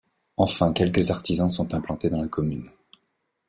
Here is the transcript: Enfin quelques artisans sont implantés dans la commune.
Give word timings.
Enfin 0.37 0.73
quelques 0.73 1.11
artisans 1.11 1.51
sont 1.51 1.75
implantés 1.75 2.09
dans 2.09 2.23
la 2.23 2.27
commune. 2.27 2.71